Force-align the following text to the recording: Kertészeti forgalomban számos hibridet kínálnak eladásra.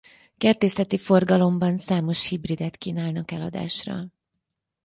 Kertészeti 0.37 0.97
forgalomban 0.97 1.77
számos 1.77 2.27
hibridet 2.27 2.77
kínálnak 2.77 3.31
eladásra. 3.31 4.07